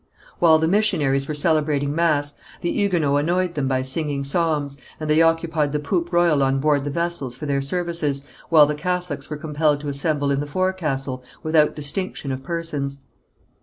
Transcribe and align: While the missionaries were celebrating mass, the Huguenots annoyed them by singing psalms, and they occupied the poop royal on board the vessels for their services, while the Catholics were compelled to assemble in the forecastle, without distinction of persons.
While 0.39 0.57
the 0.57 0.67
missionaries 0.67 1.27
were 1.27 1.35
celebrating 1.35 1.93
mass, 1.93 2.33
the 2.61 2.71
Huguenots 2.71 3.19
annoyed 3.19 3.53
them 3.53 3.67
by 3.67 3.83
singing 3.83 4.23
psalms, 4.23 4.75
and 4.99 5.07
they 5.07 5.21
occupied 5.21 5.73
the 5.73 5.79
poop 5.79 6.11
royal 6.11 6.41
on 6.41 6.57
board 6.57 6.85
the 6.85 6.89
vessels 6.89 7.35
for 7.35 7.45
their 7.45 7.61
services, 7.61 8.23
while 8.49 8.65
the 8.65 8.73
Catholics 8.73 9.29
were 9.29 9.37
compelled 9.37 9.79
to 9.81 9.89
assemble 9.89 10.31
in 10.31 10.39
the 10.39 10.47
forecastle, 10.47 11.23
without 11.43 11.75
distinction 11.75 12.31
of 12.31 12.41
persons. 12.41 12.97